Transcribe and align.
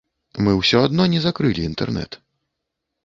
Мы 0.47 0.53
ўсё 0.59 0.79
адно 0.87 1.05
не 1.13 1.21
закрылі 1.27 1.61
інтэрнэт. 1.73 2.21